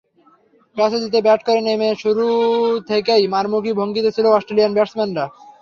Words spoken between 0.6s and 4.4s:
টসে জিতে ব্যাট করতে নেমে শুরু থেকেই মারমুখী ভঙ্গিতে ছিলেন